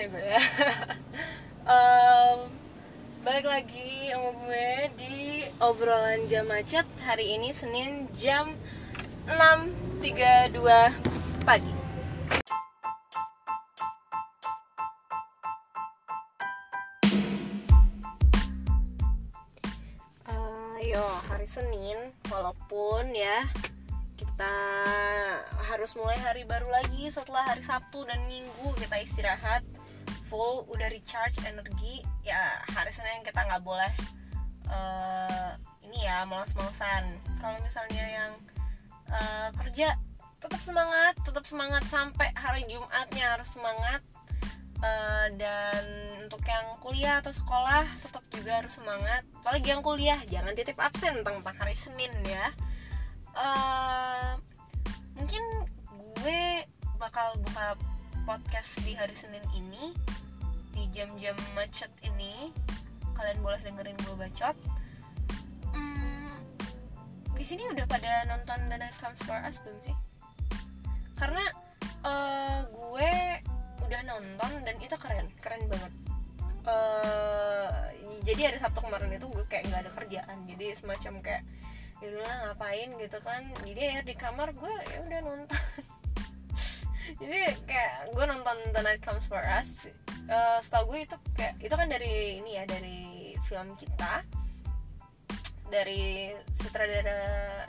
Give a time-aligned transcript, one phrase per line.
[0.00, 0.40] ya gue ya.
[1.68, 2.40] Em,
[3.20, 6.88] Balik lagi sama gue di obrolan jam macet.
[7.04, 8.56] Hari ini Senin jam
[9.28, 10.56] 6.32
[11.44, 11.76] pagi.
[20.80, 23.46] Yo, hari Senin Walaupun ya
[24.16, 24.56] kita
[25.70, 29.60] harus mulai hari baru lagi setelah hari Sabtu dan Minggu kita istirahat
[30.30, 33.90] full udah recharge energi ya hari Senin kita nggak boleh
[34.70, 35.50] eh,
[35.90, 37.18] ini ya malas-malasan.
[37.42, 38.32] Kalau misalnya yang
[39.10, 39.98] eh, kerja
[40.38, 44.00] tetap semangat tetap semangat sampai hari Jumatnya harus semangat.
[44.80, 45.84] Eh, dan
[46.24, 49.26] untuk yang kuliah atau sekolah tetap juga harus semangat.
[49.42, 52.54] Apalagi yang kuliah jangan titip absen tentang hari Senin ya.
[53.34, 54.30] Eh,
[55.18, 55.42] mungkin
[56.22, 56.64] gue
[56.96, 57.74] bakal buka
[58.24, 59.96] podcast di hari Senin ini
[60.76, 62.52] di jam-jam macet ini
[63.16, 64.56] kalian boleh dengerin gue bacot.
[65.72, 66.32] Hmm,
[67.36, 69.96] di sini udah pada nonton The Night Comes For Us belum sih?
[71.16, 71.44] Karena
[72.04, 73.12] eh, gue
[73.84, 75.92] udah nonton dan itu keren keren banget.
[76.68, 77.76] Eh
[78.20, 81.42] jadi hari Sabtu kemarin itu gue kayak nggak ada kerjaan jadi semacam kayak
[82.00, 82.08] ya
[82.48, 82.88] ngapain?
[82.96, 83.42] gitu kan.
[83.64, 85.60] Jadi ya di kamar gue ya udah nonton
[87.18, 89.90] jadi kayak gue nonton The Night Comes For Us
[90.30, 94.22] Eh, setahu gue itu kayak itu kan dari ini ya dari film kita.
[95.66, 97.66] Dari sutradara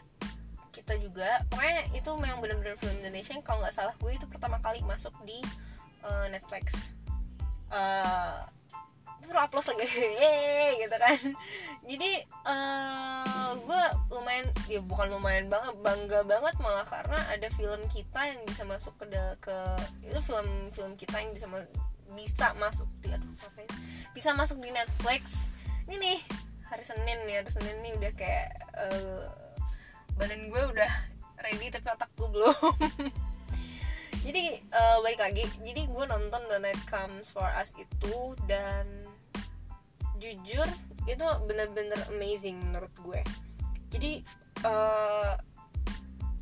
[0.70, 1.42] kita juga.
[1.50, 5.14] Pokoknya itu memang bener-bener film Indonesia yang kalau nggak salah gue itu pertama kali masuk
[5.26, 5.42] di
[6.06, 6.94] eh, Netflix.
[7.74, 8.38] Eh,
[9.42, 9.88] upload lagi
[10.86, 11.20] gitu kan.
[11.90, 18.22] Jadi eh, gue lumayan ya bukan lumayan banget bangga banget malah karena ada film kita
[18.30, 19.08] yang bisa masuk ke
[19.42, 19.58] ke
[20.06, 21.48] itu film film kita yang bisa
[22.12, 23.68] bisa masuk di aduh ya?
[24.12, 25.50] bisa masuk di Netflix.
[25.88, 26.20] Ini nih
[26.68, 29.26] hari Senin nih hari Senin nih udah kayak eh,
[30.16, 30.92] badan gue udah
[31.42, 32.56] ready tapi otak gue belum.
[34.26, 35.46] Jadi eh, balik lagi.
[35.66, 39.01] Jadi gue nonton The Night Comes For Us itu dan
[40.22, 40.68] jujur
[41.10, 43.22] itu bener-bener amazing menurut gue.
[43.90, 44.22] Jadi
[44.62, 45.34] eh,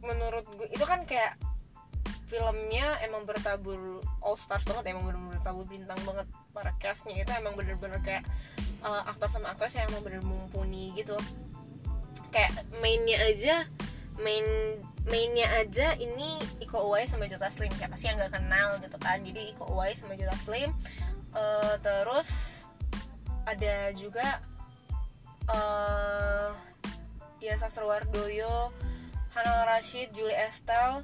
[0.03, 1.39] menurut gue itu kan kayak
[2.29, 6.27] filmnya emang bertabur all stars banget emang bener-bener bertabur bintang banget.
[6.51, 8.27] Para castnya itu emang bener-bener kayak
[8.83, 11.15] eh, aktor sama aktris yang emang bener mumpuni gitu.
[12.35, 13.55] Kayak mainnya aja
[14.19, 14.43] main
[15.07, 17.71] mainnya aja ini Iko Uwais sama Jota Slim.
[17.79, 19.23] Siapa sih yang nggak kenal gitu kan.
[19.23, 20.75] Jadi Iko Uwais sama Jota Slim
[21.29, 22.58] Eh, terus
[23.49, 24.27] ada juga
[25.49, 26.49] eh
[27.41, 28.69] Dian Sastrowardoyo
[29.33, 31.01] Hanal Rashid Julie Estelle.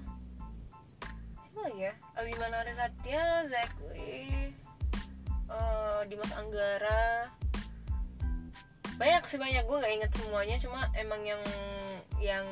[1.41, 1.93] Siapa lagi ya?
[2.19, 4.51] Abimana Satya Zekli
[5.49, 7.31] eh, Dimas Anggara.
[8.99, 9.63] Banyak sih banyak.
[9.65, 11.41] Gue nggak inget semuanya cuma emang yang
[12.19, 12.45] yang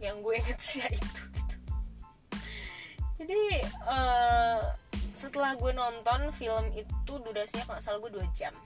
[0.00, 1.56] yang gue inget sih ya itu gitu.
[3.20, 4.58] Jadi eh,
[5.20, 8.56] setelah gue nonton film itu durasinya kalau salah gue dua jam.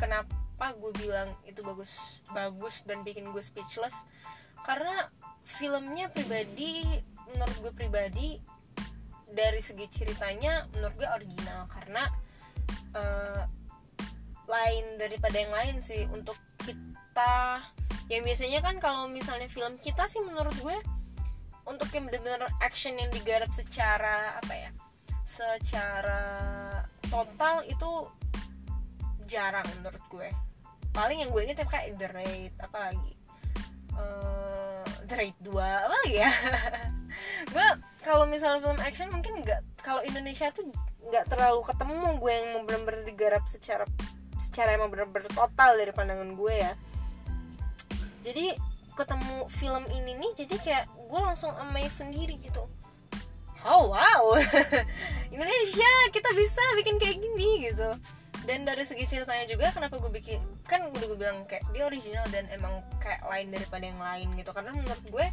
[0.00, 4.08] Kenapa gue bilang itu bagus bagus dan bikin gue speechless?
[4.64, 5.12] Karena
[5.44, 8.40] filmnya pribadi menurut gue pribadi
[9.28, 11.68] dari segi ceritanya menurut gue original.
[11.68, 12.08] Karena
[12.96, 13.42] eh,
[14.48, 16.08] lain daripada yang lain sih.
[16.08, 17.60] Untuk kita
[18.08, 20.80] yang biasanya kan kalau misalnya film kita sih menurut gue
[21.68, 24.72] untuk yang benar-benar action yang digarap secara apa ya
[25.40, 26.24] secara
[27.08, 27.90] total itu
[29.24, 30.28] jarang menurut gue.
[30.92, 33.14] Paling yang gue inget ya kayak The Raid apalagi?
[33.96, 36.32] Eh, The Raid 2 apa lagi ya?
[37.52, 37.66] Gue
[38.06, 40.70] kalau misalnya film action mungkin nggak kalau Indonesia tuh
[41.10, 43.84] nggak terlalu ketemu gue yang mau benar-benar digarap secara
[44.38, 46.72] secara emang benar-benar total dari pandangan gue ya.
[48.22, 48.54] Jadi
[48.94, 52.68] ketemu film ini nih jadi kayak gue langsung amazed sendiri gitu
[53.66, 54.22] oh wow.
[55.34, 57.90] Indonesia kita bisa bikin kayak gini gitu.
[58.48, 62.24] Dan dari segi ceritanya juga kenapa gue bikin kan udah gue bilang kayak dia original
[62.32, 64.50] dan emang kayak lain daripada yang lain gitu.
[64.50, 65.26] Karena menurut gue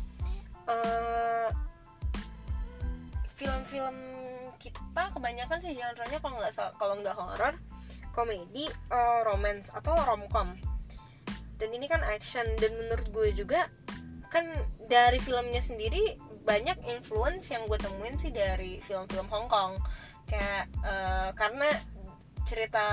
[0.67, 1.49] eh,
[3.37, 3.97] film-film
[4.57, 7.55] kita kebanyakan sih genre-nya kalau nggak kalau nggak horror
[8.11, 10.51] komedi eh, romance atau romcom.
[11.57, 12.45] Dan ini kan action.
[12.59, 13.65] Dan menurut gue juga
[14.27, 14.43] kan
[14.85, 19.75] dari filmnya sendiri banyak influence yang gue temuin sih dari film-film Hong Kong.
[20.23, 21.69] Kayak eh, karena
[22.47, 22.87] cerita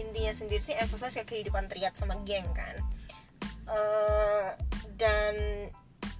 [0.00, 2.76] intinya sendiri sih emphasize ke kehidupan triad sama geng kan.
[3.68, 4.48] Eh,
[4.96, 5.34] dan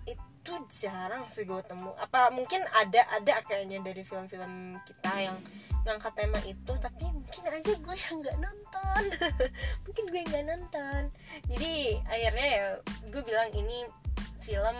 [0.04, 1.96] itu jarang sih gue temu.
[1.96, 5.40] Apa mungkin ada ada kayaknya dari film-film kita yang
[5.88, 9.02] ngangkat tema itu tapi mungkin aja gue yang nggak nonton.
[9.88, 11.00] Mungkin gue nggak nonton.
[11.48, 12.64] Jadi akhirnya ya
[13.08, 13.86] gue bilang ini
[14.42, 14.76] film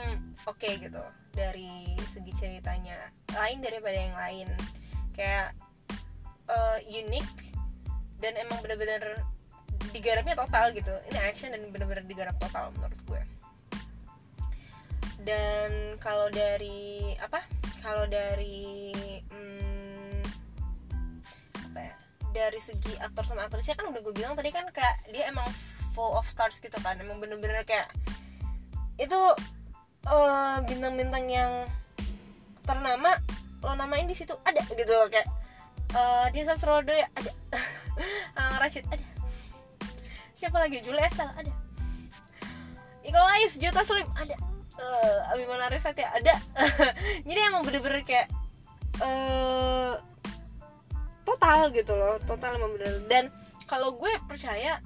[0.46, 1.02] oke okay gitu
[1.36, 2.96] dari segi ceritanya
[3.36, 4.48] lain daripada yang lain.
[5.12, 5.52] Kayak
[6.48, 7.28] uh, unik
[8.24, 9.20] dan emang bener-bener
[9.92, 10.92] digarapnya total gitu.
[11.12, 13.22] Ini action dan bener-bener digarap total menurut gue.
[15.26, 17.44] Dan kalau dari apa?
[17.84, 18.92] Kalau dari
[19.28, 20.22] hmm,
[21.70, 21.94] apa ya?
[22.32, 25.46] Dari segi aktor sama aktrisnya kan udah gue bilang tadi kan kayak dia emang
[25.92, 26.96] full of stars gitu kan.
[26.96, 27.92] Emang bener-bener kayak
[28.96, 29.20] itu
[30.06, 31.52] uh, bintang-bintang yang
[32.66, 33.18] ternama
[33.62, 35.26] lo namain di situ ada gitu loh kayak
[35.94, 37.32] uh, Dia Sastrodo ya ada.
[38.38, 39.06] Uh, Rashid ada.
[40.36, 40.82] Siapa lagi?
[40.82, 41.52] Julia Estelle ada.
[43.06, 44.36] Iko Ais Juta Slim ada.
[44.76, 46.34] Uh, Abimana Resatya ada.
[47.28, 48.28] Jadi emang bener-bener kayak
[49.00, 49.98] uh,
[51.26, 53.24] total gitu loh total emang bener dan
[53.66, 54.78] kalau gue percaya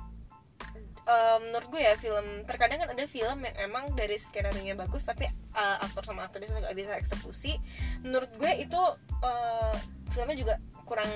[1.06, 5.06] uh, menurut gue ya film terkadang kan ada film yang emang dari skenario nya bagus
[5.06, 7.56] tapi uh, aktor sama aktrisnya nggak bisa eksekusi.
[8.04, 8.80] Menurut gue itu
[9.24, 9.74] uh,
[10.12, 10.54] filmnya juga
[10.84, 11.10] kurang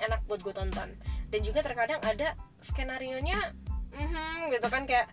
[0.00, 0.90] enak buat gue tonton.
[1.28, 2.32] Dan juga terkadang ada
[2.64, 3.52] skenario nya
[3.92, 5.08] mm -hmm, gitu kan kayak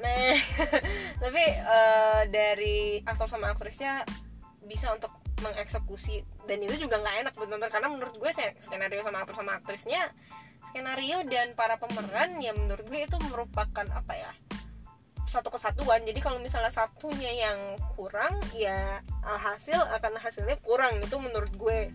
[0.00, 0.32] nah
[1.22, 4.06] tapi uh, dari aktor sama aktrisnya
[4.64, 5.10] bisa untuk
[5.40, 6.22] mengeksekusi.
[6.46, 8.30] Dan itu juga nggak enak buat nonton karena menurut gue
[8.60, 10.12] skenario sama aktor sama aktrisnya
[10.68, 14.32] skenario dan para pemeran ya menurut gue itu merupakan apa ya
[15.30, 16.02] satu kesatuan.
[16.02, 20.98] Jadi kalau misalnya satunya yang kurang ya hasil akan hasilnya kurang.
[20.98, 21.94] Itu menurut gue.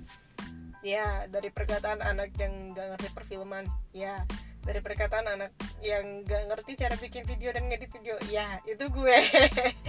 [0.80, 3.68] Ya dari perkataan anak yang nggak ngerti perfilman.
[3.92, 4.24] Ya
[4.66, 5.54] dari perkataan anak
[5.86, 8.18] yang gak ngerti cara bikin video dan ngedit video.
[8.32, 9.18] Ya itu gue.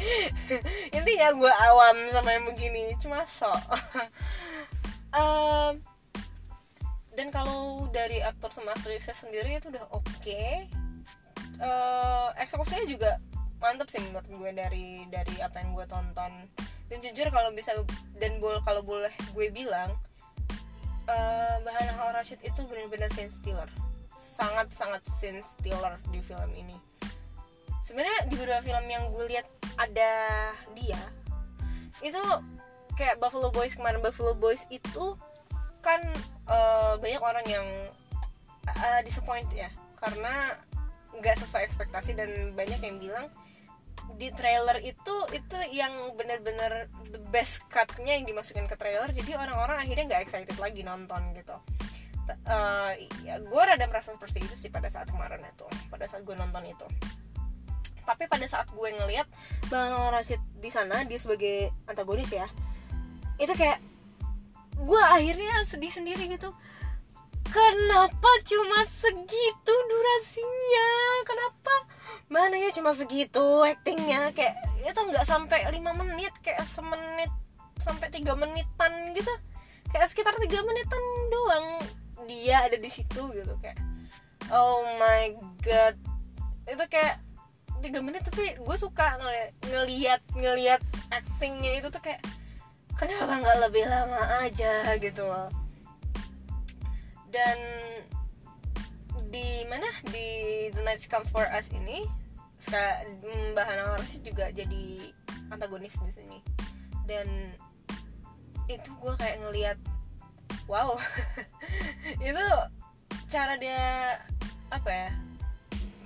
[0.97, 2.93] Intinya gue awam sama yang begini.
[3.01, 3.57] Cuma sok.
[5.17, 5.81] Um,
[7.17, 10.05] dan kalau dari aktor sama aktrisnya sendiri itu udah oke.
[10.21, 10.69] Okay.
[11.65, 13.17] uh, eksekusinya juga
[13.57, 16.33] mantep sih menurut gue dari dari apa yang gue tonton.
[16.87, 17.75] Dan jujur kalau bisa
[18.21, 19.97] dan bol kalau boleh gue bilang
[21.09, 23.67] uh, bahan Al Rashid itu benar-benar scene stealer.
[24.15, 26.77] Sangat sangat scene stealer di film ini.
[27.83, 29.49] Sebenarnya di beberapa film yang gue lihat
[29.81, 30.13] ada
[30.77, 31.01] dia
[32.05, 32.21] itu
[32.97, 35.17] kayak Buffalo Boys kemarin Buffalo Boys itu
[35.87, 36.03] kan
[36.51, 37.67] uh, banyak orang yang
[38.67, 39.71] uh, disappoint ya.
[40.03, 40.59] Karena
[41.15, 43.27] nggak sesuai ekspektasi dan banyak yang bilang
[44.15, 49.11] di trailer itu itu yang bener-bener the best cutnya yang dimasukin ke trailer.
[49.15, 51.57] Jadi orang-orang akhirnya nggak excited lagi nonton gitu.
[52.27, 52.91] Uh,
[53.23, 56.67] ya gue rada merasa seperti itu sih pada saat kemarin itu pada saat gue nonton
[56.67, 56.87] itu.
[58.03, 59.27] Tapi pada saat gue ngelihat
[59.71, 62.51] bang Rashid di sana dia sebagai antagonis ya
[63.37, 63.79] itu kayak
[64.87, 66.55] gue akhirnya sedih sendiri gitu.
[67.47, 70.91] Kenapa cuma segitu durasinya?
[71.27, 71.75] Kenapa?
[72.27, 74.31] Mana ya cuma segitu actingnya?
[74.35, 77.31] Kayak itu nggak sampai lima menit kayak semenit
[77.83, 79.31] sampai tiga menitan gitu.
[79.91, 81.67] Kayak sekitar tiga menitan doang
[82.27, 83.79] dia ada di situ gitu kayak
[84.51, 85.95] oh my god.
[86.67, 87.23] Itu kayak
[87.79, 90.83] tiga menit tapi gue suka ngeliat ngeliat ngeliat
[91.15, 92.19] actingnya itu tuh kayak
[92.97, 95.49] kenapa nggak lebih lama aja gitu loh?
[97.29, 97.59] Dan
[99.29, 99.89] di mana?
[100.09, 102.05] Di The Night Come For Us ini
[103.53, 105.13] Mbak Hana Warsi juga jadi
[105.53, 106.39] antagonis di sini.
[107.07, 107.55] Dan
[108.67, 109.79] itu gue kayak ngeliat
[110.67, 110.99] wow.
[112.27, 112.47] Itu
[113.31, 114.19] cara dia
[114.73, 115.11] apa ya?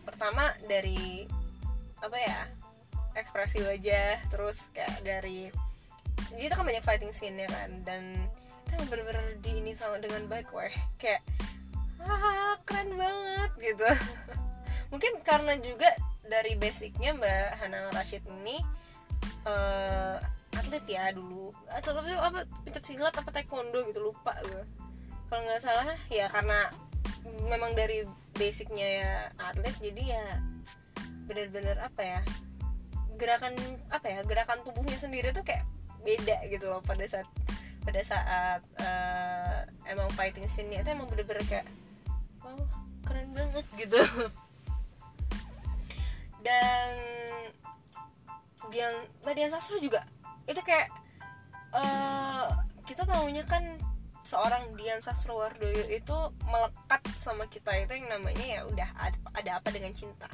[0.04, 1.24] Pertama dari
[2.02, 2.40] apa ya?
[3.16, 5.50] Ekspresi wajah terus kayak dari
[6.28, 8.02] jadi itu kan banyak fighting scene ya kan dan
[8.70, 10.72] itu bener-bener di ini sama dengan baik weh.
[11.00, 11.24] Kayak
[12.00, 13.88] ah keren banget gitu.
[14.92, 15.90] Mungkin karena juga
[16.26, 18.62] dari basicnya mbak Hana Rashid ini
[19.44, 20.16] uh,
[20.54, 21.50] atlet ya dulu.
[21.68, 24.64] Atau apa apa pencet silat apa taekwondo gitu lupa gue
[25.30, 26.74] kalau nggak salah ya karena
[27.46, 28.02] memang dari
[28.34, 30.26] basicnya ya atlet jadi ya
[31.30, 32.20] bener-bener apa ya
[33.14, 33.54] gerakan
[33.94, 35.62] apa ya gerakan tubuhnya sendiri tuh kayak
[36.00, 37.28] beda gitu loh pada saat
[37.80, 41.66] pada saat uh, emang fighting scene-nya itu emang bener-bener kayak
[42.44, 42.56] wow
[43.04, 44.00] keren banget gitu.
[46.40, 46.90] Dan
[48.72, 50.04] Dian Mbak Dian Sastro juga
[50.48, 50.88] itu kayak
[51.72, 52.48] uh,
[52.84, 53.76] kita tahunya kan
[54.24, 56.16] seorang Dian Sastrowardoyo itu
[56.46, 60.30] melekat sama kita itu yang namanya ya udah ada, ada apa dengan cinta.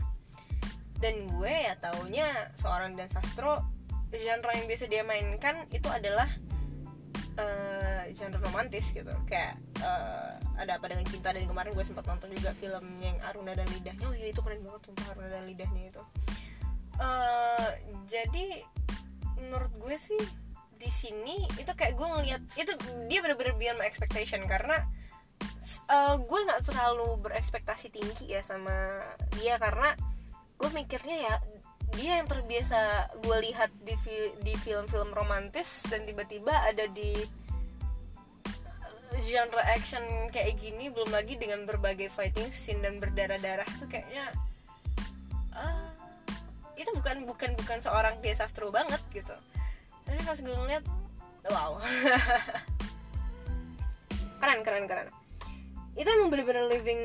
[0.96, 3.75] Dan gue ya taunya seorang Dian Sastro
[4.14, 6.28] genre yang biasa dia mainkan itu adalah
[7.40, 9.12] uh, genre romantis gitu.
[9.26, 13.52] Kayak uh, ada apa dengan cinta dan kemarin gue sempat nonton juga filmnya yang Aruna
[13.52, 14.06] dan lidahnya.
[14.08, 16.02] Oh iya itu keren banget sumpah Aruna dan lidahnya itu.
[16.96, 17.70] Uh,
[18.08, 18.64] jadi
[19.36, 20.22] menurut gue sih
[20.76, 22.72] di sini itu kayak gue ngeliat itu
[23.08, 24.84] dia bener-bener beyond my expectation karena
[25.88, 29.00] uh, gue nggak terlalu berekspektasi tinggi ya sama
[29.36, 29.96] dia karena
[30.56, 31.34] gue mikirnya ya
[31.96, 33.96] dia yang terbiasa gue lihat di
[34.44, 37.16] di film-film romantis dan tiba-tiba ada di
[39.16, 44.28] eh, genre action kayak gini belum lagi dengan berbagai fighting scene dan berdarah-darah tuh kayaknya
[45.56, 45.88] uh,
[46.76, 49.32] itu bukan bukan bukan seorang desastro banget gitu.
[50.04, 50.84] Tapi pas gue ngeliat
[51.48, 51.80] wow.
[54.40, 55.08] Keren keren keren.
[55.96, 57.00] Itu emang bener-bener living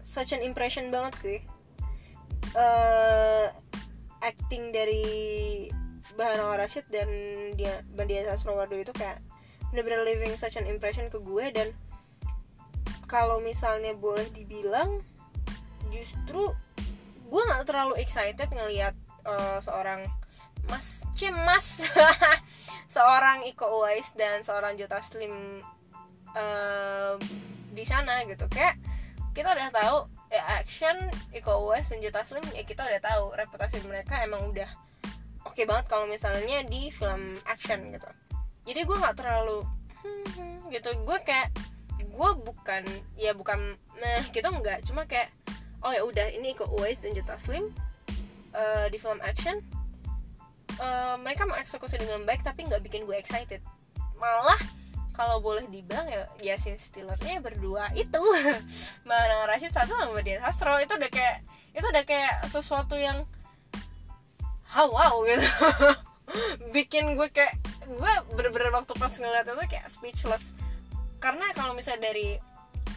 [0.00, 1.38] such an impression banget sih.
[2.56, 3.52] Uh,
[4.26, 5.04] acting dari
[6.18, 7.08] Bahana Rashid dan
[7.54, 9.22] dia Bandia Sastrowardo itu kayak
[9.70, 11.70] bener-bener living such an impression ke gue dan
[13.06, 15.02] kalau misalnya boleh dibilang
[15.94, 16.50] justru
[17.26, 18.94] gue nggak terlalu excited ngelihat
[19.26, 20.06] uh, seorang
[20.66, 21.86] Mas Cimas
[22.94, 25.62] seorang Iko Uwais dan seorang Jota Slim
[26.34, 27.14] uh,
[27.70, 28.46] di sana gitu.
[28.50, 28.78] Kayak
[29.34, 30.96] kita udah tahu ya action
[31.30, 34.66] Iko Uwais dan Jota Slim ya kita udah tahu reputasi mereka emang udah
[35.46, 38.10] oke okay banget kalau misalnya di film action gitu.
[38.66, 39.62] Jadi gue nggak terlalu
[40.02, 40.90] hmm, gitu.
[41.06, 41.54] Gue kayak
[42.02, 42.82] gue bukan
[43.14, 45.32] ya bukan nah gitu enggak cuma kayak
[45.84, 47.70] oh ya udah ini Iko Uwais dan Jota Slim
[48.52, 49.62] uh, di film action.
[50.76, 53.62] Uh, mereka mengeksekusi dengan baik tapi nggak bikin gue excited.
[54.18, 54.60] Malah
[55.16, 58.20] kalau boleh dibilang ya Yasin Stillernya berdua itu.
[59.08, 60.76] Mbak Rashid satu sama dia Sastro.
[60.76, 61.40] Itu udah kayak
[61.72, 63.24] itu udah kayak sesuatu yang
[64.68, 65.48] how wow gitu.
[66.76, 67.56] Bikin gue kayak
[67.88, 70.52] gue bener-bener waktu pas ngeliat itu kayak speechless.
[71.16, 72.36] Karena kalau misalnya dari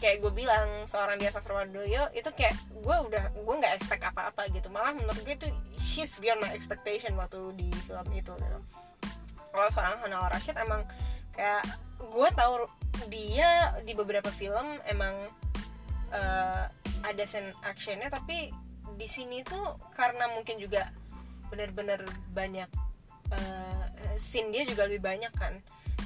[0.04, 4.68] kayak gue bilang seorang dia Sastrowardoyo itu kayak gue udah gue nggak expect apa-apa gitu.
[4.68, 5.48] Malah menurut gue itu
[5.80, 8.60] she's beyond my expectation waktu di film itu gitu.
[9.50, 10.84] Kalau seorang Hanal Rashid emang
[11.32, 11.64] kayak
[12.00, 12.66] gue tahu
[13.12, 15.16] dia di beberapa film emang
[16.16, 16.66] uh,
[17.04, 18.52] ada scene actionnya tapi
[19.00, 20.92] di sini tuh karena mungkin juga
[21.48, 22.04] benar-benar
[22.36, 22.70] banyak
[23.32, 23.86] uh,
[24.20, 25.60] scene dia juga lebih banyak kan.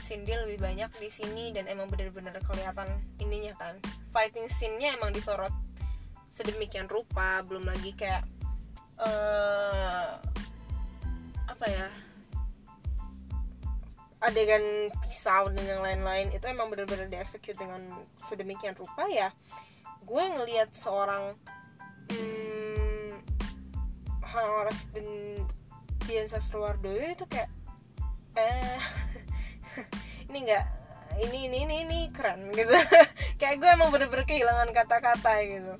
[0.04, 2.88] Scene dia lebih banyak di sini dan emang benar-benar kelihatan
[3.24, 3.80] ininya kan.
[4.12, 5.54] Fighting scene-nya emang disorot
[6.34, 8.26] sedemikian rupa belum lagi kayak
[8.98, 10.18] uh,
[11.46, 11.88] apa ya
[14.24, 17.84] adegan pisau dan yang lain-lain itu emang bener-bener dieksekut dengan
[18.15, 19.36] sedemikian rupa ya.
[20.08, 21.36] Gue ngelihat seorang
[22.08, 23.20] hmm,
[24.24, 25.08] Horace dan
[26.08, 27.51] Dian Sastrowardoyo itu kayak
[28.34, 28.82] eh
[30.32, 30.65] ini enggak
[31.22, 32.72] ini ini ini ini keren gitu.
[33.38, 35.75] Kayak gue emang bener-bener kehilangan kata-kata gitu.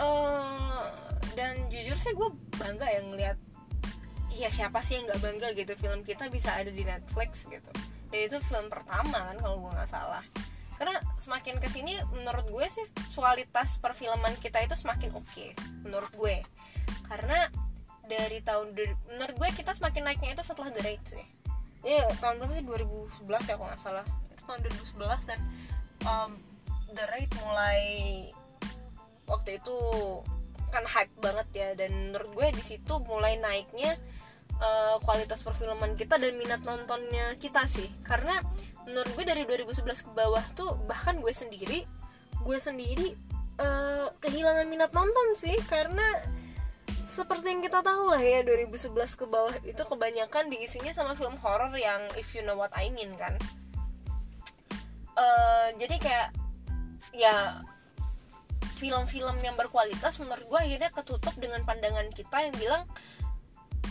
[0.00, 0.88] Uh,
[1.36, 3.36] dan jujur sih gue bangga yang ngeliat
[4.30, 5.72] ya siapa sih yang nggak bangga gitu?
[5.76, 7.70] Film kita bisa ada di Netflix gitu.
[8.10, 10.24] Dan itu film pertama kan kalau gue nggak salah.
[10.80, 15.52] Karena semakin ke sini menurut gue sih kualitas perfilman kita itu semakin oke okay,
[15.84, 16.40] menurut gue.
[17.04, 17.46] Karena
[18.08, 18.74] dari tahun
[19.06, 21.26] menurut gue kita semakin naiknya itu setelah The Raid sih.
[21.86, 22.64] Ya tahun berapa sih?
[23.28, 24.06] 2011 ya kalau nggak salah.
[24.32, 24.60] Itu tahun
[24.96, 25.40] 2011 dan
[26.08, 26.32] um,
[26.96, 27.82] The Raid mulai
[29.30, 29.76] waktu itu
[30.74, 31.68] kan hype banget ya.
[31.78, 33.94] Dan menurut gue di situ mulai naiknya
[34.60, 37.88] uh, kualitas perfilman kita dan minat nontonnya kita sih.
[38.04, 38.38] Karena
[38.86, 41.84] menurut gue dari 2011 ke bawah tuh bahkan gue sendiri
[42.40, 43.12] gue sendiri
[43.60, 45.56] uh, kehilangan minat nonton sih.
[45.66, 46.04] Karena
[47.10, 51.74] seperti yang kita tahu lah ya 2011 ke bawah itu kebanyakan diisinya sama film horror
[51.74, 53.34] yang if you know what I mean kan.
[55.18, 56.28] Uh, jadi kayak
[57.10, 57.60] ya
[58.80, 62.82] film-film yang berkualitas menurut gue akhirnya ketutup dengan pandangan kita yang bilang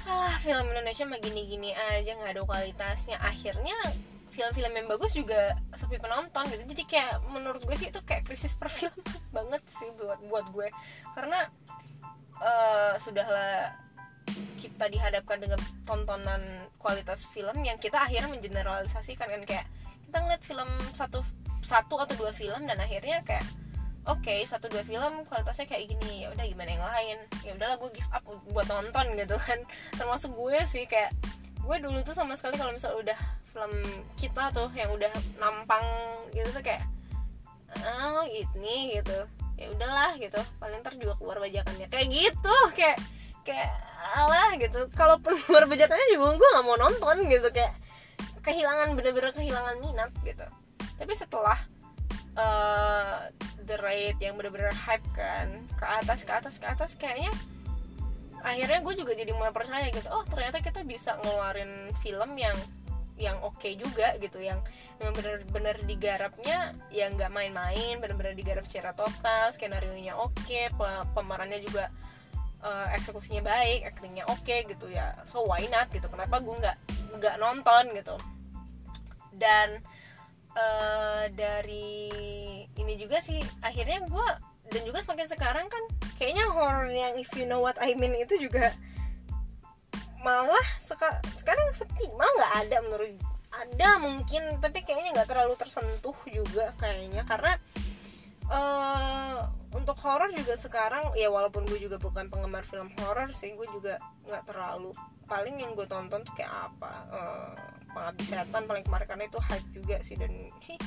[0.09, 3.17] alah film Indonesia mah gini-gini aja nggak ada kualitasnya.
[3.21, 3.77] Akhirnya
[4.33, 6.63] film-film yang bagus juga sepi penonton gitu.
[6.73, 10.67] Jadi kayak menurut gue sih itu kayak krisis perfilman banget sih buat buat gue.
[11.13, 11.45] Karena
[12.41, 13.77] uh, sudahlah
[14.61, 19.41] kita dihadapkan dengan tontonan kualitas film yang kita akhirnya mengeneralisasikan kan.
[19.45, 19.65] Kayak
[20.09, 21.21] kita ngeliat film satu
[21.61, 23.45] satu atau dua film dan akhirnya kayak
[24.09, 26.25] oke okay, satu dua film kualitasnya kayak gini.
[26.25, 27.17] Ya udah gimana yang lain?
[27.45, 29.59] Ya udahlah gue give up buat nonton gitu kan.
[29.99, 31.13] Termasuk gue sih kayak
[31.61, 33.19] gue dulu tuh sama sekali kalau misalnya udah
[33.53, 33.73] film
[34.17, 35.85] kita tuh yang udah nampang
[36.33, 36.81] gitu tuh kayak
[37.85, 39.19] oh ini gitu.
[39.59, 40.41] Ya udahlah gitu.
[40.57, 41.85] Paling ntar juga keluar bajakannya.
[41.93, 42.97] Kayak gitu kayak
[43.45, 43.69] kayak
[44.17, 44.89] alah gitu.
[44.97, 47.77] Kalaupun keluar bajakannya juga gue nggak mau nonton gitu kayak
[48.41, 50.47] kehilangan bener-bener kehilangan minat gitu.
[50.97, 51.59] Tapi setelah
[52.35, 53.29] uh,
[53.69, 55.61] the rate yang bener-bener hype kan.
[55.77, 57.29] Ke atas ke atas ke atas kayaknya
[58.41, 60.09] akhirnya gue juga jadi mulai percaya gitu.
[60.09, 62.57] Oh ternyata kita bisa ngeluarin film yang
[63.19, 64.63] yang oke okay juga gitu yang
[64.95, 70.71] memang bener-bener digarapnya ya nggak main-main bener-bener digarap secara total skenario nya oke okay,
[71.11, 71.91] pemerannya juga
[72.63, 75.19] uh, eksekusinya baik actingnya oke okay, gitu ya.
[75.27, 76.07] So why not gitu?
[76.07, 76.77] Kenapa gue nggak
[77.19, 78.15] nggak nonton gitu?
[79.35, 79.83] Dan
[80.55, 82.09] uh, dari
[82.77, 84.27] ini juga sih akhirnya gue
[84.69, 85.83] dan juga semakin sekarang kan
[86.21, 88.73] kayaknya horror yang if you know what I mean itu juga
[90.19, 92.05] malah seka sekarang sepi.
[92.13, 93.11] Malah nggak ada menurut
[93.49, 97.23] ada mungkin tapi kayaknya nggak terlalu tersentuh juga kayaknya.
[97.25, 97.55] Karena
[98.51, 103.67] uh, untuk horror juga sekarang ya walaupun gue juga bukan penggemar film horror sih gue
[103.73, 104.91] juga nggak terlalu
[105.29, 106.91] paling yang gue tonton tuh kayak apa?
[107.13, 107.53] Uh,
[107.89, 110.29] pengabdi setan paling kemarin karena itu hype juga sih dan
[110.61, 110.77] hi,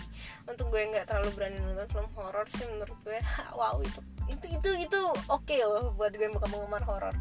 [0.47, 3.19] untuk gue nggak terlalu berani nonton film horror sih menurut gue
[3.59, 7.17] wow itu itu itu itu oke okay loh buat gue bukan penggemar horror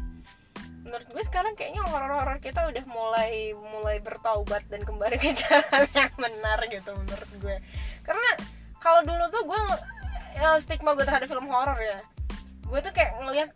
[0.86, 6.14] menurut gue sekarang kayaknya horor-horor kita udah mulai mulai bertaubat dan kembali ke jalan yang
[6.18, 7.56] benar gitu menurut gue.
[8.02, 8.30] Karena
[8.82, 9.60] kalau dulu tuh gue
[10.42, 12.02] ya, stigma gue terhadap film horor ya
[12.72, 13.50] gue tuh kayak ngelihat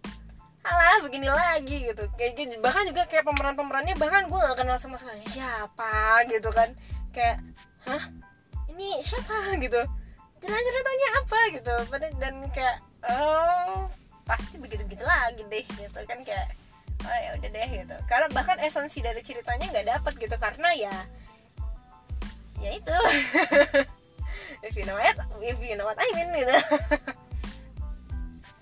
[0.66, 2.04] alah begini lagi gitu.
[2.18, 5.22] Kayak bahkan juga kayak pemeran pemerannya bahkan gue gak kenal sama sekali.
[5.30, 6.74] Siapa gitu kan.
[7.14, 7.42] Kayak
[7.86, 8.10] hah?
[8.74, 9.34] Ini siapa?
[9.64, 9.80] Gitu.
[10.42, 11.38] Jalan ceritanya apa?
[11.54, 11.74] Gitu.
[12.20, 12.76] Dan kayak
[13.08, 13.88] oh
[14.26, 16.18] pasti begitu begitu lagi deh gitu kan.
[16.26, 16.52] Kayak
[17.06, 17.96] oh ya udah deh gitu.
[18.10, 20.36] Karena bahkan esensi dari ceritanya nggak dapet gitu.
[20.36, 20.96] Karena ya
[22.60, 22.96] ya itu.
[24.62, 26.52] If you know what if you know what I mean gitu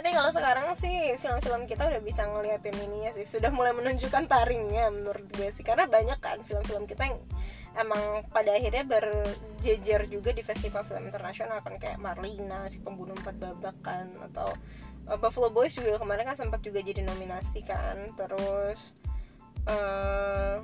[0.04, 3.25] tapi kalau sekarang sih film-film kita udah bisa ngeliatin ininya sih.
[3.25, 5.64] Sudah mulai menunjukkan taringnya menurut gue sih.
[5.64, 7.17] Karena banyak kan film-film kita yang
[7.73, 11.80] emang pada akhirnya berjejer juga di festival film internasional kan.
[11.80, 14.12] Kayak Marlina si pembunuh empat babak kan.
[14.28, 14.52] Atau
[15.08, 18.12] uh, Buffalo Boys juga kemarin kan sempat juga jadi nominasi kan.
[18.12, 18.93] Terus
[19.73, 20.60] uh,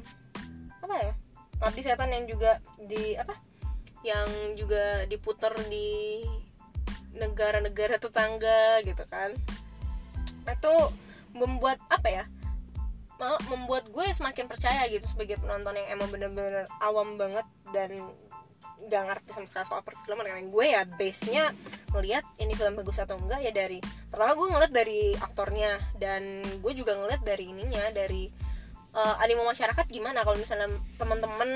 [0.84, 1.16] apa ya?
[1.64, 3.40] Abdi Setan yang juga di apa?
[4.04, 6.20] Yang juga diputer di
[7.14, 9.34] negara-negara tetangga gitu kan.
[10.46, 10.94] Itu
[11.34, 12.24] membuat apa ya
[13.52, 17.92] membuat gue semakin percaya gitu sebagai penonton yang emang bener-bener awam banget dan
[18.80, 20.24] nggak ngerti sama sekali soal perfilman.
[20.24, 21.52] Karena gue ya base nya
[21.92, 26.72] ngelihat ini film bagus atau enggak ya dari pertama gue ngeliat dari aktornya dan gue
[26.72, 28.32] juga ngeliat dari ininya dari
[28.96, 30.24] uh, animo masyarakat gimana.
[30.24, 31.48] Kalau misalnya teman-teman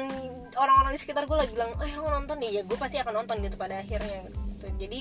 [0.57, 2.61] orang-orang di sekitar gue lagi bilang eh lo nonton nih?
[2.61, 4.69] Ya gue pasti akan nonton gitu pada akhirnya gitu.
[4.77, 5.01] Jadi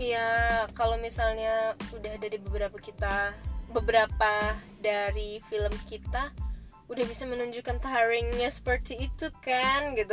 [0.00, 0.28] ya
[0.72, 3.36] kalau misalnya udah dari beberapa kita
[3.72, 6.32] beberapa dari film kita
[6.92, 10.12] udah bisa menunjukkan tiringnya seperti itu kan gitu.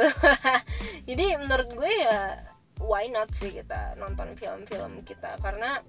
[1.10, 2.39] Jadi menurut gue ya
[2.80, 5.36] why not sih kita nonton film-film kita?
[5.44, 5.84] Karena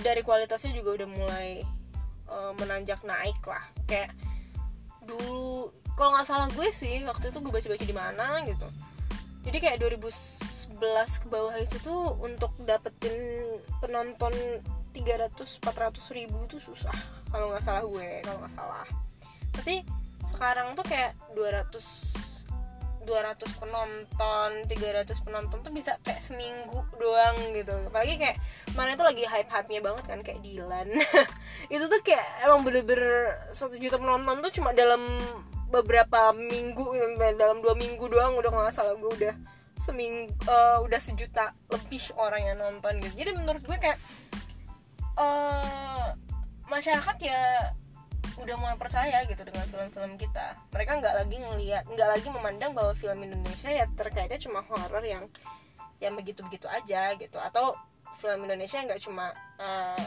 [0.00, 1.48] dari kualitasnya juga udah mulai
[2.32, 3.68] uh, menanjak naik lah.
[3.84, 4.16] Kayak
[5.04, 8.68] dulu kalau nggak salah gue sih waktu itu gue baca-baca di mana gitu.
[9.44, 9.78] Jadi kayak
[10.80, 13.14] 2011 ke bawah itu tuh untuk dapetin
[13.78, 14.32] penonton
[14.94, 16.94] 300 400 ribu tuh susah
[17.30, 18.86] kalau nggak salah gue kalau nggak salah.
[19.54, 19.82] Tapi
[20.26, 22.24] sekarang tuh kayak 200
[23.04, 27.74] 200 penonton 300 penonton tuh bisa kayak seminggu doang gitu.
[27.92, 28.40] Apalagi kayak
[28.72, 30.88] mana itu lagi hype-hype-nya banget kan kayak Dilan.
[31.74, 35.04] Itu tuh kayak emang bener-bener satu juta penonton tuh cuma dalam
[35.68, 36.96] beberapa minggu
[37.36, 39.34] dalam dua minggu doang udah nggak salah gue udah
[39.74, 43.14] seminggu uh, udah sejuta lebih orang yang nonton gitu.
[43.26, 43.98] Jadi menurut gue kayak
[45.18, 46.14] uh,
[46.70, 47.70] masyarakat ya
[48.34, 50.58] udah mulai percaya gitu dengan film-film kita.
[50.74, 55.30] Mereka nggak lagi ngelihat nggak lagi memandang bahwa film Indonesia ya terkaitnya cuma horror yang
[56.02, 57.38] yang begitu-begitu aja gitu.
[57.38, 57.78] Atau
[58.18, 60.06] film Indonesia nggak cuma uh,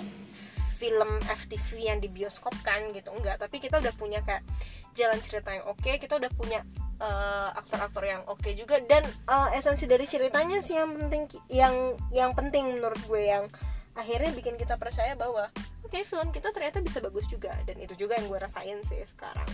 [0.78, 3.10] film FTV yang di bioskop kan gitu.
[3.10, 4.46] Enggak tapi kita udah punya kayak
[4.94, 6.62] jalan cerita yang oke okay, kita udah punya
[7.02, 8.78] uh, aktor-aktor yang oke okay juga.
[8.86, 13.50] Dan uh, esensi dari ceritanya sih yang penting yang yang penting menurut gue yang
[13.98, 15.50] akhirnya bikin kita percaya bahwa
[15.82, 17.52] oke okay, film kita ternyata bisa bagus juga.
[17.66, 19.50] Dan itu juga yang gue rasain sih sekarang.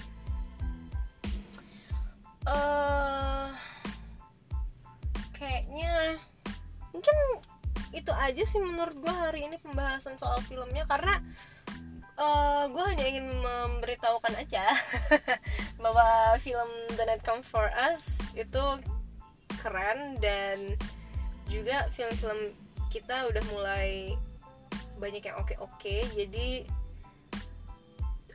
[2.44, 3.56] Uh,
[5.32, 6.20] kayaknya
[6.92, 7.16] mungkin
[7.94, 11.22] itu aja sih menurut gue hari ini pembahasan soal filmnya karena
[12.18, 14.66] uh, gue hanya ingin memberitahukan aja
[15.84, 18.82] bahwa film The Night Come For Us itu
[19.62, 20.76] keren dan
[21.46, 22.58] juga film-film
[22.90, 24.18] kita udah mulai
[24.98, 26.66] banyak yang oke oke jadi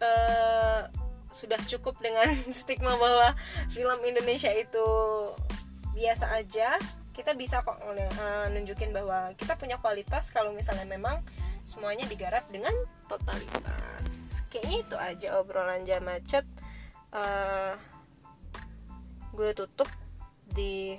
[0.03, 0.87] uh,
[1.35, 3.35] sudah cukup dengan stigma bahwa
[3.71, 4.89] film Indonesia itu
[5.95, 6.79] biasa aja
[7.19, 11.19] kita bisa kok uh, nunjukin bahwa kita punya kualitas kalau misalnya memang
[11.67, 12.71] semuanya digarap dengan
[13.11, 14.07] totalitas.
[14.47, 16.47] Kayaknya itu aja obrolan jam macet.
[17.11, 17.75] Uh,
[19.35, 19.91] gue tutup
[20.55, 20.95] di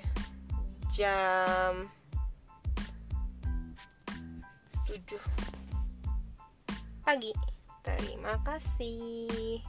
[0.91, 1.87] jam
[4.91, 5.15] 7
[7.07, 7.31] pagi.
[7.79, 9.63] Terima kasih